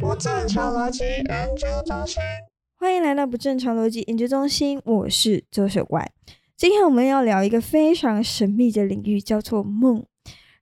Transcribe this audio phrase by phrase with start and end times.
[0.00, 2.22] 不正常逻辑研究中心，
[2.78, 6.12] 欢迎来到不正常逻辑研究中心，我是周雪怪。
[6.56, 10.04] 今天我们要聊一个非常神秘的领域，叫做梦。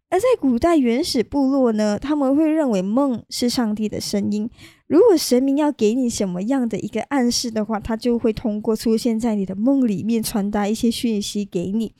[0.09, 4.49] 而在古代原始部落呢，他们会认为梦是上帝的声音。
[4.87, 11.95] 如果神明要给你什么样的一个暗示的话，他就会通过出现在你的梦里面传达一些讯息给你。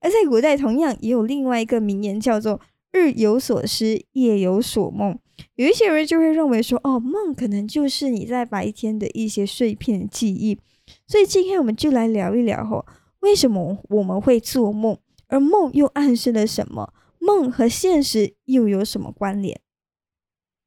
[0.00, 2.60] 而在古代，同样也有另外一个名言，叫做
[2.92, 5.18] “日有所思，夜有所梦”。
[5.56, 10.58] 有一些人就会认为说，哦，梦可能就是你在白天的一些碎片记忆。
[11.06, 12.84] 所以今天我们就来聊一聊哈，
[13.20, 16.92] 为什么我们会做梦，而梦又暗示了什么？
[17.18, 19.60] 梦和现实又有什么关联？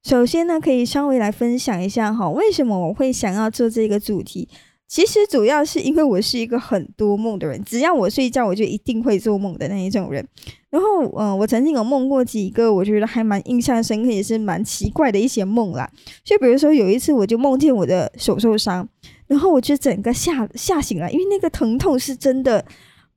[0.04, 4.50] 首先呢，可以稍微来分享一下哈，为什么我会想要做这个主题？
[4.92, 10.28] 其实主要是因为我是一个很多梦的人，只要我睡觉，我就一定会做梦的那一种人。
[10.70, 15.90] 然后，嗯，我曾经有梦过几个，我觉得还蛮印象深刻，也是蛮奇怪的一些梦啦。
[16.26, 18.86] 就比如说有一次，我就梦见我的手受伤，
[19.28, 22.66] 然后我就整个吓吓醒了，因为那个疼痛是真的，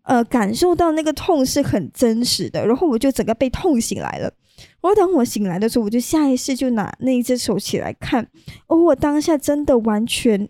[0.04, 4.32] 呃，感受到那个痛是很真实的，然后我就整个被痛醒来了。
[4.80, 8.28] 我等我醒来的时候，我就下意识就拿那一只手起来看，
[8.68, 10.48] 而我当下真的完全。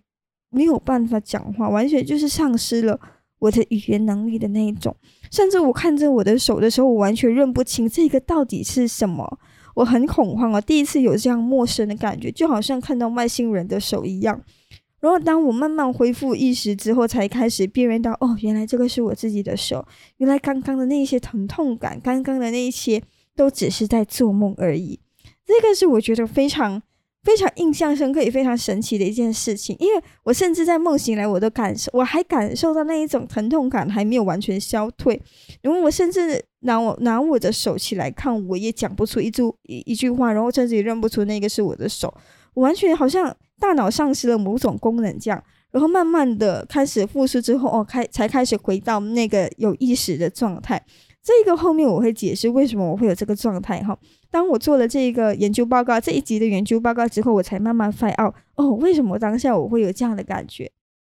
[0.54, 2.98] 没有办法讲话，完全就是丧失了
[3.40, 4.94] 我的语言能力的那一种。
[5.30, 9.38] 甚至我看着我的手的时候，我完全认不清这个到底是什么。
[9.74, 14.40] 我很恐慌啊，第一次有这样陌生的感觉，就好像看到外星人的手一样。
[15.00, 19.84] 然后当我慢慢恢复意识之后，才开始辨认到，哦，原来这个是我自己的手。
[20.18, 23.02] 原来刚刚的那些疼痛感，刚刚的那一些
[23.34, 25.00] 都只是在做梦而已。
[25.44, 26.80] 这个是我觉得非常。
[27.24, 35.20] 非常印象深刻也非常神奇的一件事情，因为我甚至在梦醒来，我都感受，我还感受到那一种疼痛感还没有完全消退。
[35.62, 42.12] 然后我甚至拿我拿我的手起来看，我也讲不出一句一一句话，然后甚至也认不出那个是我的手，
[42.52, 45.42] 我完全好像大脑丧失了某种功能这样。
[45.70, 50.80] 然后慢慢的开始复苏之后，哦，开才开始回到那个有意识的状态。
[51.24, 53.98] 这个后面我会解释为什么我会有这个状态哈。
[54.30, 58.16] 当我做了这个研究报告这一集的研究报告之后，我才慢慢发现
[58.56, 60.70] 哦，为什么当下我会有这样的感觉？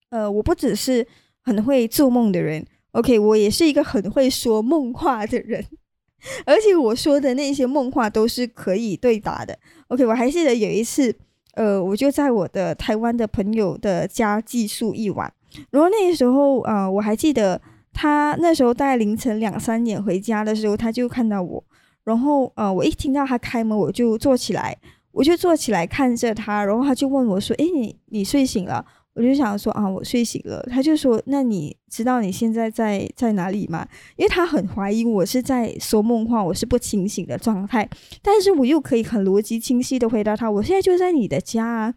[0.10, 1.06] 呃，我不只是
[1.44, 5.66] 很会做梦的人，OK，我也是一个很会说梦话的人，
[6.48, 9.60] 而且我说的那些梦话都是可以对答的。
[9.90, 11.14] OK，我还记得有一次，
[11.56, 15.34] 呃，我就在我的台湾的朋友的家寄宿一晚，
[15.72, 17.62] 然后那时候啊，我还记得。
[17.98, 21.64] 他那时候大概凌晨两三点回家的时候，他就看到我，
[22.04, 24.78] 然后呃，我一听到他开门，我就坐起来，
[25.12, 28.86] 我就坐起来看着他，然后他就问我说：“诶，你你睡醒了？”
[29.18, 37.90] 我就想说：“啊，我睡醒了。”他就说：“那你知道你现在在在哪里吗？”因为他很怀疑我是在说梦话，我是不清醒的状态，
[38.22, 41.94] 但是我又可以很逻辑清晰的回答他：“我现在就在你的家。”啊。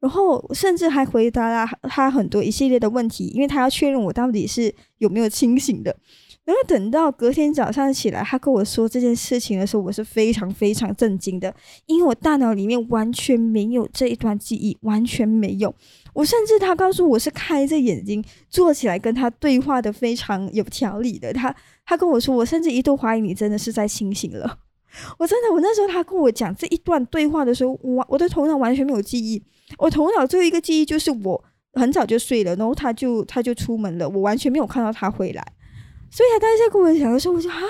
[0.00, 5.94] 然后甚至还回答了他很多一系列的问题，因为他要确认我到底是有没有清醒的。
[6.42, 15.72] 然后等到隔天早上起来，他跟我说这件事情的时候，我是非常非常震惊的，因为我大脑里面完全没有这一段记忆，完全没有。
[16.14, 21.32] 我甚至他告诉我是开着眼睛坐起来跟他对话的，非常有条理的。
[21.32, 24.58] 他他跟我说，我甚至一度怀疑你真的是在清醒了。
[25.18, 29.42] 我真的，我那时候他跟我讲这一段对话的时候，我我的头脑完全没有记忆。
[29.78, 35.52] 我头脑最后一个记忆就是我很早就睡了，然后他就他就出门了，我完全没有看到他回来。
[36.10, 37.60] 所以他当时在跟我讲的时候，我就啊，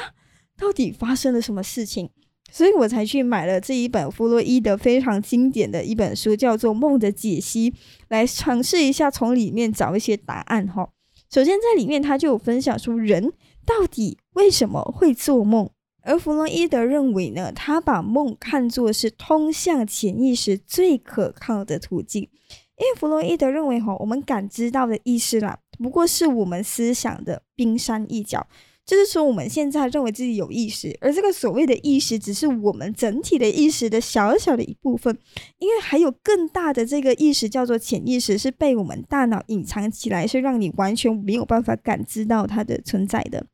[0.56, 2.08] 到底发生了什么事情？
[2.50, 7.70] 所以我才去买了这一本弗洛伊德非常经典的一本书，叫做《梦的解析》，
[8.08, 10.88] 来尝试一下从里面找一些答案哈。
[11.32, 13.32] 首先在里面他就有分享出人
[13.64, 15.70] 到底为什么会做梦。
[16.10, 28.44] 而弗洛伊德认为呢，他把梦看作是通向潜意识最可靠的途径，因为弗洛伊德认为哈，我们感知到的意识啦，不过是我们思想的冰山一角，
[28.84, 35.16] 就是说我们现在认为自己有意识，而这个所谓的意识，只是我们整体的意识的小小的一部分，
[35.60, 43.46] 因为还有更大的这个意识叫做潜意识，是被我们大脑隐藏起来，是让你完全没有办法感知到它的存在的。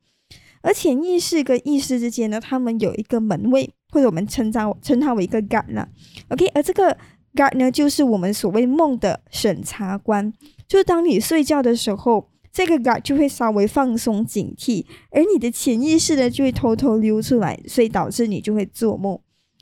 [0.67, 5.87] 而潜意识跟意识之间呢，他们有一个门卫，或者我们称它称它为一个 guard 呢。
[6.27, 6.97] OK，而这个
[7.33, 10.33] guard 呢，就是我们所谓梦的审查官。
[10.67, 19.17] 就是当你睡觉的时候，这个 guard 就会稍微放松警惕，而你的潜意识呢，就会偷偷溜出来，所以导致你就会做梦。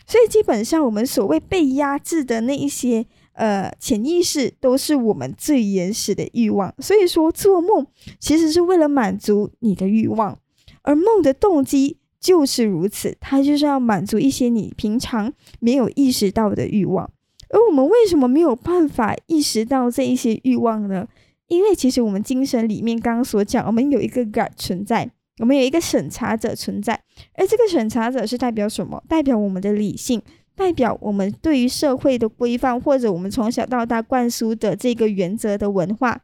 [0.08, 6.74] 所以基本上，我们所谓被压制的那一些呃潜意识，都是我们最原始的欲望。
[6.80, 7.86] 所以说，做梦
[8.20, 10.40] 其实是为了满足你的欲望。
[10.86, 17.10] 而梦的动机就是如此，它就是要满足一些你平常没有意识到的欲望。
[17.50, 21.08] 而我们为什么没有办法意识到这一些欲望呢？
[21.48, 27.00] 因为其实我们精神里面刚刚所讲，我们有一个 God 存在，我们有一个审查者存在，
[27.34, 29.04] 而这个审查者是代表什么？
[29.08, 30.22] 代表我们的理性，
[30.56, 36.22] 代表我们对于社会的规范，或者我们从小到大灌输的这个原则的文化。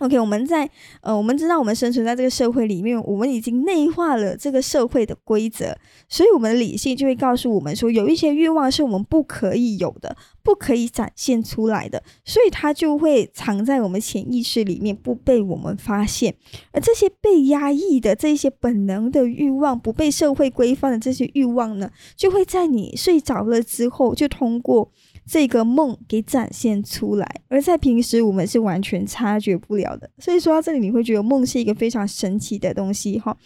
[0.00, 0.68] OK，我们在
[1.02, 5.76] 呃，我们知道我们生存在这个社会里面，我们已经内化了这个社会的规则，
[6.08, 16.34] 所以我们的理性就会告诉我们说，有一些欲望是我们不可以有的，不可以展现出来的，所以它就会藏在我们潜意识里面，不被我们发现。
[16.72, 24.90] 而这些被压抑的这些本能的欲望，不被社会规范的这些欲望呢，就会在你睡着了之后，就通过。
[25.30, 30.10] 这个梦给展现出来，而在平时我们是完全察觉不了的。
[30.18, 33.36] 所以说到这里，你会觉得梦是一个非常神奇的东西哈。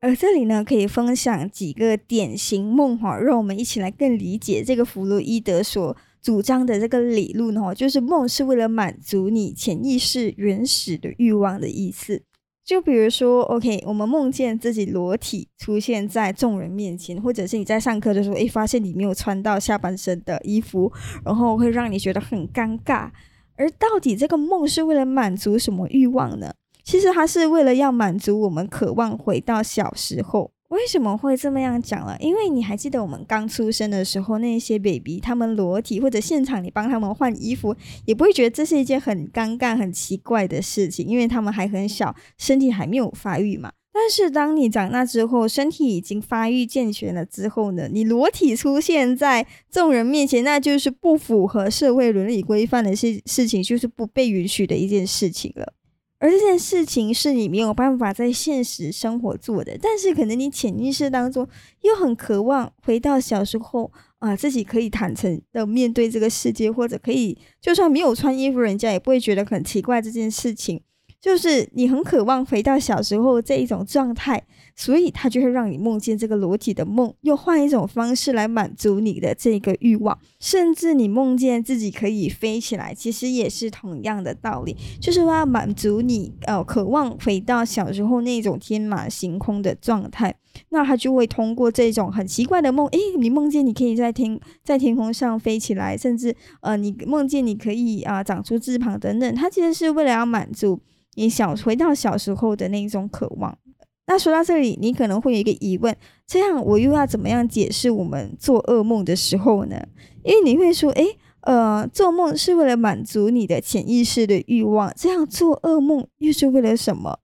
[0.00, 12.22] 而这里呢，可以分享几个典型梦哈，让我们一起来更理解这个弗洛伊德所主张的这个理论哈，就是梦是为了满足你潜意识原始的欲望的意思。
[12.64, 20.92] 就比如说，OK，我们梦见自己裸体出现在众人面前，或者是你在上课的时候，诶，发现你没有穿到下半身的衣服，
[21.24, 23.10] 然后会让你觉得很尴尬。
[23.56, 26.52] 而到底这个梦是为了满足什么欲望呢？
[26.84, 30.52] 其实它是为了要满足我们渴望回到小时候。
[30.72, 32.16] 为什么会这么样讲了？
[32.18, 37.76] 因为你还记得我们刚出生的时候，那些 baby 他们裸体，或者现场你帮他们换衣服，
[38.06, 43.70] 也不会觉得这是一件很尴尬、很奇怪的事情，因为他们还很小，身体还没有发育嘛。
[43.92, 55.74] 但是当你长大之后，身体已经发育健全了之后呢，你裸体出现在众人面前，那就是不符合社会伦理规范的事事情，就是不被允许的一件事情了。
[56.22, 61.48] 而这件事情是你没有办法在现实生活做的，但是可能你潜意识当中
[61.80, 63.90] 又很渴望回到小时候
[64.20, 70.80] 啊，自己可以坦诚的面对这个世界，或者可以就算没有穿衣服，人家也不会觉得很奇怪这件事情。
[71.22, 74.42] 就是你很渴望回到小时候这一种状态，
[74.74, 80.18] 所以他就会让你梦见这个裸体的梦，又换一种方式来满足你的这个欲望。
[80.40, 90.34] 甚至你梦见自己可以飞起来，其实也是同样的道理，就是要满足你呃渴望回到小时候那种天马行空的状态。
[90.70, 100.80] 那他就会通过这种很奇怪的梦，诶，你梦见你可以在天在天空上飞起来，甚至呃你梦见你可以啊长出翅膀等等，他其实是为了要满足。
[101.14, 103.58] 你小回到小时候的那种渴望。
[104.06, 109.76] 那说到这里，你可能会有一个疑问：这样我又要怎么样解释我们做噩梦的时候呢？
[110.24, 117.20] 因为你会说，诶，呃，做梦是为了满足你的潜意识的欲望，这样做噩梦又是为了什么？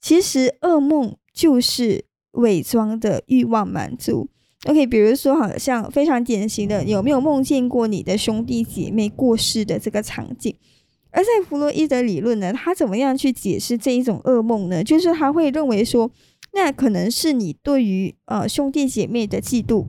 [0.00, 4.28] 其实噩梦就是伪装的欲望满足。
[4.66, 10.54] OK，比如说，好像非常典型的，有没有梦见过你的兄弟姐妹过世的这个场景？
[11.10, 14.84] 而在弗洛伊德理论呢，他怎么样去解释这一种噩梦呢？
[14.84, 16.10] 就是他会认为说，
[16.52, 19.86] 那可能是你对于呃兄弟姐妹的嫉妒。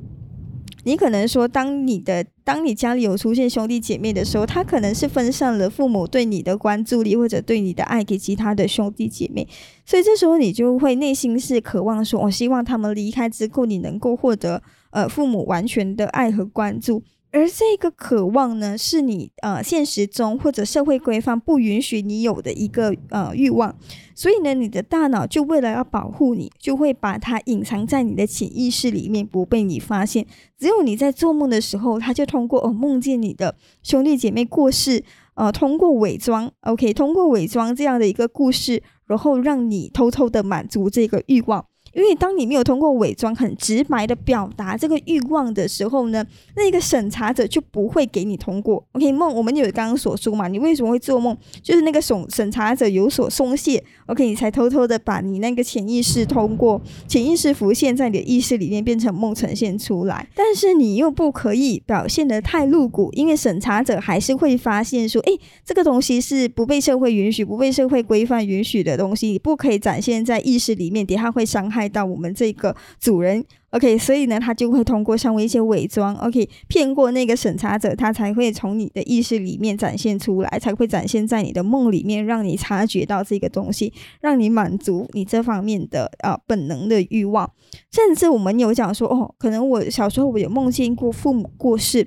[0.85, 9.45] 你可能说，当你的当你家里有出现兄弟姐妹的时候，他可能是分散了父母对你的关注力或者对你的爱给其他的兄弟姐妹，
[9.85, 17.03] 所以这时候你就会内心是渴望说，我希望他们离开之后，你能够获得呃父母完全的爱和关注。
[17.31, 23.75] 而这个渴望呢，是你呃现实中或者社会规范不允许你有的一个呃欲望，
[24.15, 30.25] 所以呢，你的大脑就为了要保护你，就会把它隐藏在你的潜意识里面，不被你发现。
[30.57, 35.03] 只有你在做梦的时候，他就通过哦梦见你的兄弟姐妹过世，
[35.35, 41.63] 呃，通过伪装，OK，通过伪装这样的一个故事，然后让你偷偷的满足这个欲望。
[41.93, 48.83] 因为当你没有通过伪装很直白的表达这个欲望的时候呢，那个审查者就不会给你通过。
[48.93, 51.35] OK，梦我们有刚刚所说嘛，你为什么会做梦？
[51.61, 60.27] 就是那个审审查者有所松懈，OK，你才偷偷的把你那个潜意识通过潜意识浮现在你的意识里面变成梦呈现出来。
[60.35, 71.78] 但是你又不可以表现的太露骨，因为审查者还是会发现说，诶，这个东西是不被社会允许、不被社会规范允许的东西，你不可以展现在意识里面，底下会伤害。
[71.79, 87.49] 害到我们这个主人，OK，所以呢，他就会通过像一些伪装，OK，骗过那个审查者，他才会从你的意识里面展现出来，才会展现在你的梦里面，让你察觉到这个东西，让你满足你这方面的啊本能的欲望。
[87.91, 91.99] 甚至我们有讲说，哦，可能我小时候我有梦见过父母过世，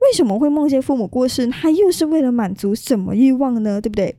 [0.00, 1.46] 为什么会梦见父母过世？
[1.46, 3.80] 他又是为了满足什么欲望呢？
[3.80, 4.16] 对不对？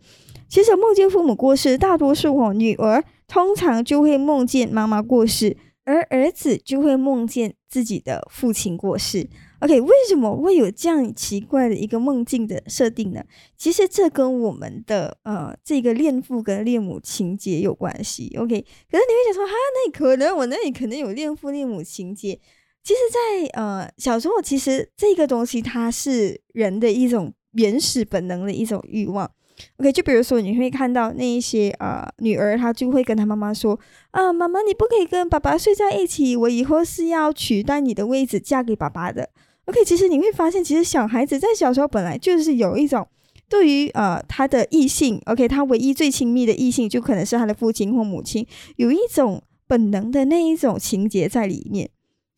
[0.47, 3.03] 其实梦见父母过世，大多数哦女儿。
[3.27, 9.29] 通常就会梦见妈妈过世，而儿子就会梦见自己的父亲过世。
[9.59, 13.23] OK，为什么会有这样奇怪的一个梦境的设定呢？
[13.57, 18.31] 其实这跟我们的呃这个恋父跟恋母情节有关系。
[18.37, 22.39] OK，可是你会想说，哈，那可能我那里可能有恋父恋母情节。
[22.83, 29.29] 其实，在呃小时候，其实这个东西它是人的一种原始本能的一种欲望。
[29.77, 33.79] OK，就比如说你会看到那一些呃女儿，她就会跟她妈妈说
[34.11, 39.29] 啊，妈妈你不可以跟爸爸睡在一起，我以后是要取代你的位置，嫁给爸爸的。
[39.65, 43.05] OK，其实你会发现，其实小孩子在小时候本来就是有一种
[43.49, 48.45] 对于呃他的异性，OK，他唯一最亲密的异性就可能是他的父亲或母亲，
[48.77, 51.89] 有一种本能的那一种情节在里面。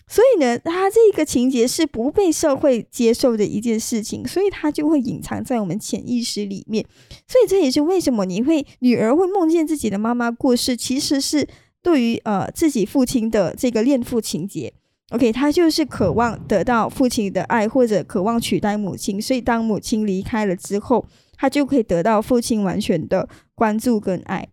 [0.09, 6.83] 所以呢，他这个情节是不被社会接受的一件事情，所以他就会隐藏在我们潜意识里面。
[7.27, 11.47] 所以这也是为什么你会女儿会梦见自己的妈妈过世，其实是
[11.83, 14.73] 对于呃自己父亲的这个恋父情节。
[15.11, 24.47] OK，他就是渴望得到父亲的爱，或者渴望取代母亲，所以当母亲离开了之后，他就可以得到父亲完全的关注跟爱。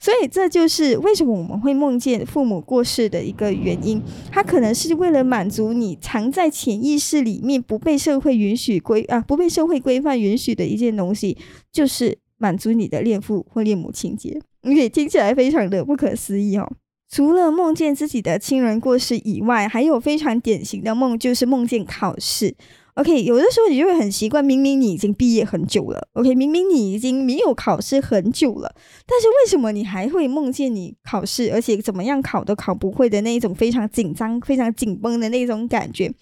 [0.00, 4.00] 所以这就是为什么我们会梦见父母过世的一个原因。
[4.30, 11.36] 它可能是为了满足你藏在潜意识里面不被社会允许规啊，不被社会规范允许的一件东西，
[11.72, 14.40] 就是满足你的恋父或恋母情节。
[14.62, 16.70] OK，听起来非常的不可思议哦。
[17.10, 22.54] 除了梦见自己的亲人过世以外，还有非常典型的梦，就是梦见考试。
[22.94, 28.74] OK，有的时候你就会很习惯，明明你已经毕业很久了，OK，明明你已经没有考试很久了，
[29.06, 36.12] 但是为什么你还会梦见你考试，而且怎么样考都考不会的那一种非常紧张、非常紧绷的那种感觉？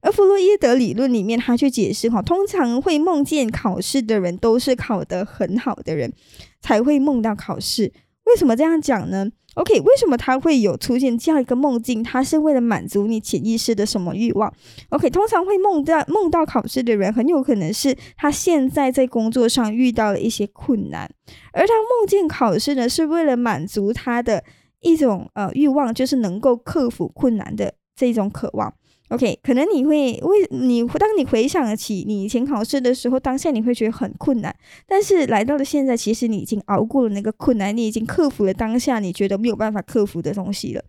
[0.00, 6.12] 而弗洛伊德理论里面，他去解释哈，通常会梦见考试的人都是考得很好的人，
[6.60, 7.92] 才会梦到考试。
[8.24, 12.02] 为什么这样讲呢？OK，为什么他会有出现这样一个梦境？
[12.02, 14.52] 他是为了满足你潜意识的什么欲望
[14.90, 21.10] ？OK，通常会梦到梦到考试的人，很有可能是他现在在工作上遇到了一些困难，
[21.52, 24.42] 而他梦见考试呢，是为了满足他的
[24.80, 28.72] 一种呃欲望，就是能够克服困难的这种渴望。
[29.12, 34.54] OK，可能你会为你当你回想起你以前考试的时候，当下你会觉得很困难，
[34.86, 40.82] 但是来到了现在，其实你已经熬过了那个困难，你已经克服了当下你觉得没有办法克服的东西了。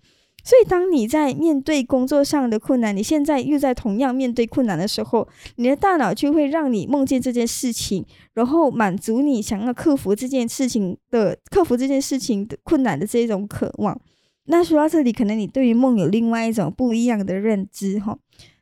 [0.46, 5.28] 所以，当你在面对工作上的困难，你现在又在同样面对困难的时候，
[5.58, 14.00] 你的大脑就会让你梦见这件事情，然后满足你想要克服这件事情的克服这件事情的困难的这种渴望。
[14.46, 18.18] 那说到这里，可能你对于梦有另外一种不一样的认知哈。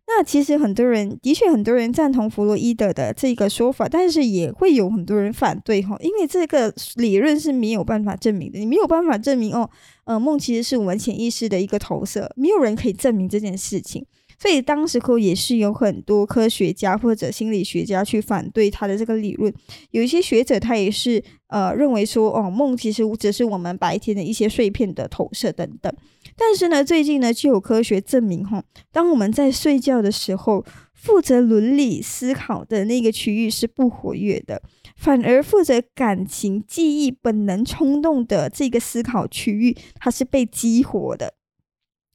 [0.07, 9.69] 那其实很多人的确很多人赞同弗洛伊德的这个说法，但是也会有很多人反对哈，因为这个理论是没有办法证明的，你没有办法证明哦，
[10.03, 14.05] 呃，梦其实是我们潜意识的一个投射，没有人可以证明这件事情。
[14.41, 19.53] 所以当时候也是有很多科学家或者心理学家去反对他的这个理论。
[19.91, 25.93] 有一些学者他也是呃认为说，哦，梦其实只是我们白天的一些碎片的投射等等。
[26.35, 34.63] 但是呢，最近呢就有科学证明，哈，当我们在睡觉的时候，负责伦理思考的那个区域是不活跃的，
[34.95, 41.35] 反而负责感情、记忆、本能、冲动的这个思考区域，它是被激活的。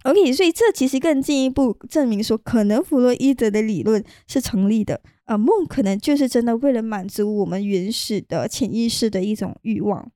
[0.06, 5.00] OK，所以这其实更进一步证明说，可能弗洛伊德的理论是成立的。
[5.24, 10.08] 呃，梦可能就是真的为了满足我们原始的潜意识的一种欲望。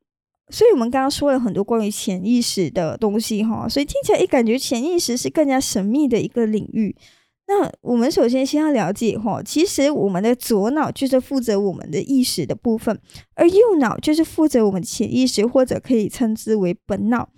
[0.48, 6.94] 所以我们刚刚说了很多关于潜意识的东西，哈，所以听起来一感觉潜意识是更加神秘的一个领域。
[7.48, 12.96] 那我们首先先要了解，哈，其实我们的左脑就是负责我们的意识的部分，
[13.34, 17.28] 而右脑就是负责我们潜意识，或者可以称之为本脑。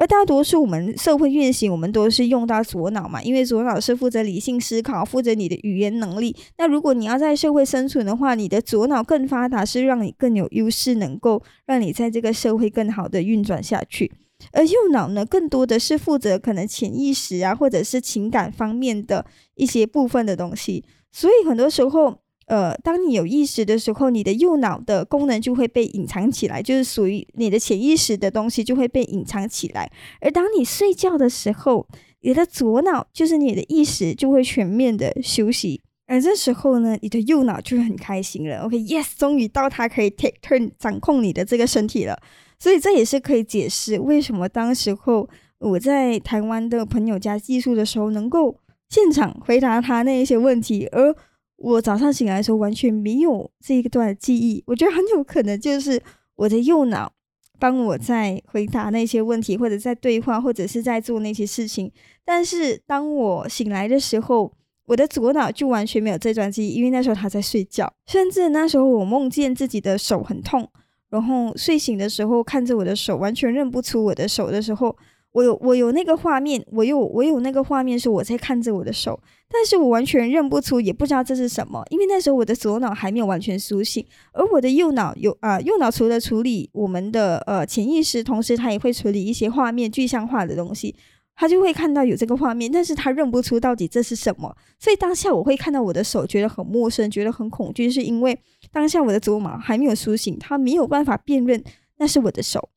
[0.00, 6.34] 而大多数我们社会运行，我们都是用到左脑嘛，因为左脑是负责理性思考，负责你的语言能力。
[6.56, 14.10] 那如果你要在社会生存的话，你的左脑更发达，是让你更有优势，能够 让你在这个社会更好的运转下去。
[14.52, 19.26] 而右脑呢，更多的是负责可能潜意识啊，或者是情感方面的
[19.56, 20.82] 一些部分的东西。
[21.12, 22.19] 所以很多时候。
[22.50, 29.88] 呃，当你有意识的时候，你的右脑的功能就会被隐藏起来，就是属于你的潜意识的东西就会被隐藏起来。
[30.20, 31.86] 而当你睡觉的时候，
[32.22, 38.62] 你的左脑就是你的意识就会全面的休息，而这时候呢，你的右脑就很开心了。
[38.62, 42.20] OK，Yes，终于到它可以 take turn 掌控你的这个身体了。
[42.58, 45.28] 所以这也是可以解释为什么当时候
[45.60, 48.56] 我在台湾的朋友家寄宿的时候，能够
[48.88, 51.14] 现场回答他那一些问题，而。
[51.60, 56.00] 我早上醒来的时候完全没有这一段记忆，我觉得很有可能就是
[56.36, 57.12] 我的右脑
[57.58, 61.92] 帮我在回答那些问题，或者在对话，或者是在做那些事情。
[62.24, 64.50] 但是当我醒来的时候，
[64.86, 67.92] 我的左脑就完全没有这段记忆，因为那时候他在睡觉。
[68.06, 70.66] 甚至那时候我梦见自己的手很痛，
[71.10, 74.96] 然后睡醒的时候看着我的手，完全认不出我的手的时候。
[75.32, 79.20] 我有我有那个画面，我有我有那个画面是我在看着我的手，
[79.52, 90.94] 但是我完全认不出，也不知道这是什么，因为那时候我的左脑还没有完全苏醒，而我的右脑有啊，右脑除了处理我们的呃潜意识，同时它也会处理一些画面具象化的东西，
[91.34, 98.38] 他就会看到有这个画面，但是他认不出到底这是什么，所以当下我会看到我的手，觉得很陌生，觉得很恐惧，是因为
[98.70, 101.62] 当下我的左脑还没有苏醒，他没有办法辨认
[101.98, 102.68] 那是我的手。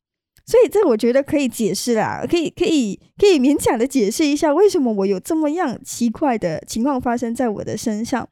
[0.46, 8.28] 所以这我觉得可以解释啦，可以可以可以勉强的解释一下为什么我有这么样奇怪的情况发生在我的身上。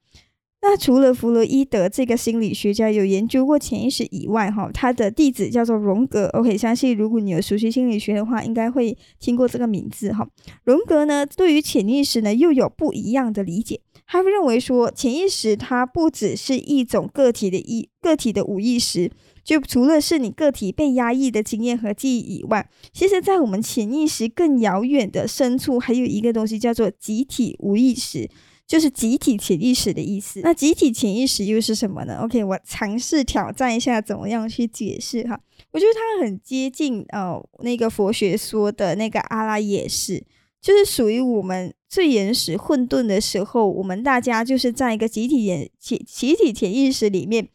[0.65, 6.27] 那除了弗洛伊德这个心理学家有研究过潜意识以外，哈，他的弟子叫做荣格。
[6.35, 10.25] OK，相信如果你有熟悉心理学的话，应该会听过这个名字哈。
[10.63, 13.81] 荣格呢，对于潜意识呢又有不一样的理解。
[14.07, 19.11] 他认为说，潜意识它不只是一种个体的意个体的无意识。
[19.45, 28.31] 就除了是你个体被压抑的经验和记忆以外，其实，在我们潜意识更遥远的深处，还有一个东西叫做集体无意识，
[28.67, 30.41] 就是集体潜意识的意思。
[30.45, 35.41] 那集体潜意识又是什么呢？OK，我尝试挑战一下，怎么样去解释哈？
[35.73, 40.23] 我觉得它很接近呃那个佛学说的那个阿拉也是，
[40.61, 47.49] 就是属于我们最原始混沌的时候，我们大家就是在一个集体潜潜集体潜意识里面。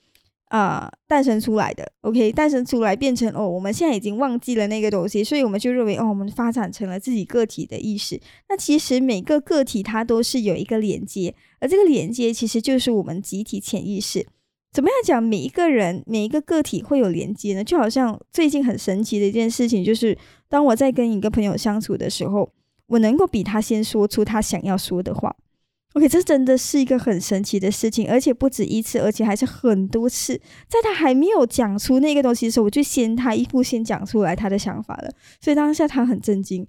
[0.49, 8.19] 啊，诞生出来的，OK，诞生出来变成哦，我们现在已经忘记了那个东西，所以我们就认为哦，我们发展成了自己个体的意识。
[8.47, 14.25] 那其实每个个体它都是有一个连接，而这个连接其实就是我们集体潜意识。
[14.71, 15.23] 怎么样讲？
[15.23, 17.63] 每一个人每一个个体会有连接呢？
[17.63, 22.49] 就好像最近很神奇的一件事情，就是当我在跟一个朋友相处的时候，
[22.85, 25.35] 我能够比他先说出他想要说的话。
[25.97, 30.39] OK，这真的是一个很神奇的事情，而且不止一次，而且还是很多次。
[30.67, 35.09] 在他还没有讲出那个东西的时候，我就先他一步先讲出来他的想法了。
[35.41, 36.67] 所以当下他很震惊。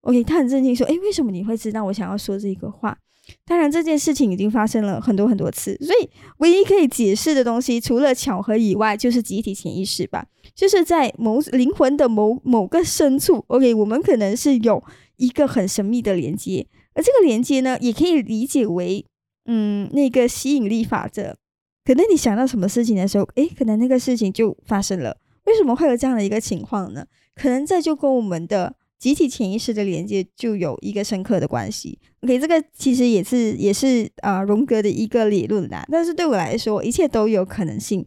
[0.00, 2.96] OK，他很震惊，说：“诶，为什么你会知道我想要说这个话？”
[3.44, 10.24] 当然，这件事情已经发生了很多很多次，所以唯一可以解释的东西，除了巧合以外，就是集体潜意识吧。
[10.54, 14.82] 就是在某灵魂的某某个深处，OK，我们可能是有
[15.18, 16.66] 一个很神秘的连接。
[17.00, 19.04] 这个连接呢，也可以理解为，
[19.46, 21.36] 嗯，那个吸引力法则。
[21.84, 25.16] 可能你想到什么事情的时候，诶，可能那个事情就发生了。
[25.46, 27.04] 为什么会有这样的一个情况呢？
[27.34, 31.98] 可能这就跟我们的集体潜意识的连接就有一个深刻的关系。
[32.20, 35.84] OK，这个其实也是也是啊荣格的一个理论啦。
[35.90, 38.06] 但是对我来说，一切都有可能性。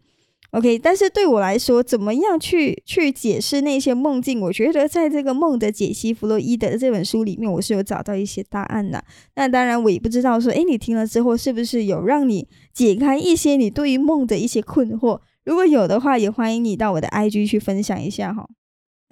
[0.53, 4.39] OK，但是对我来说，怎么样去去解释那些梦境？
[4.39, 9.03] 我觉得在这个梦的解析弗洛伊德这本书里面，我是有找到一些答案的。
[9.35, 15.19] 那当然，我也不知道说，诶，你听了之后是不是有让你解开一些你对于梦的一些困惑？
[15.43, 18.47] 如果有的话，也欢迎你到我的 IG 去分享一下哈。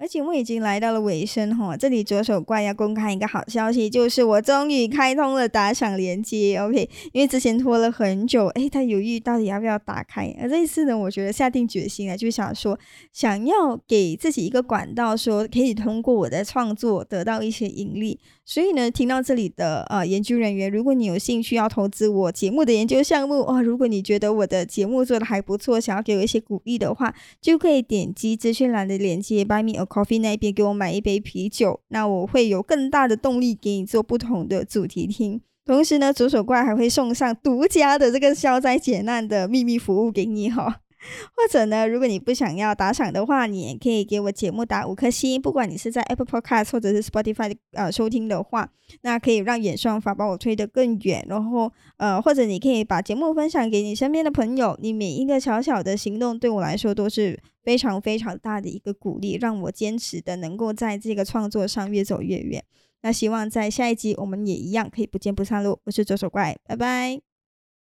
[0.02, 6.90] 而节目已经来到了尾声哈，这里左手怪要公开一个好消息，就是我终于开通了打赏连接，OK？
[7.12, 12.76] 因为之前拖了很久，诶，他犹豫到底要不要打开，而这一次呢，我觉得下定决心了，就想说
[13.12, 18.18] 想要给自己一个管道，说可以通过我的创作得到一些盈利。
[18.44, 35.40] 所以呢，听到这里的呃研究人员，如果你有兴趣要投资我节目的研究项目哦，如果你觉得我的节目做的还不错，想要给我一些鼓励的话，就可以点击资讯栏的链接，Buy me a coffee 那一边给我买一杯啤酒，那我会有更大的动力给你做不同的主题听。
[35.64, 40.81] 同时呢，左手怪还会送上独家的这个消灾解难的秘密服务给你哈。
[41.34, 45.40] 或者呢，如果你不想要打赏的话，你也可以给我节目打五颗星。
[45.40, 48.70] 不管你是在 Apple Podcast 或者是 Spotify 呃收听的话，
[49.02, 51.24] 那可以让演算法把我推得更远。
[51.28, 54.78] 然后呃，或者你可以把节目分享给你身边的朋友。
[54.80, 62.62] 你每一个小小的行动对我来说都是非常非常大的一个鼓励，让我坚持的能够在这个创作上越走越远。
[63.02, 65.80] 那希望在下一集我们也一样可以不见不散喽。
[65.84, 67.31] 我是左手怪，拜拜。